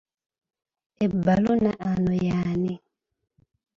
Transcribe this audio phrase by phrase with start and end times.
[1.05, 2.73] Ebbaluna ano y'ani?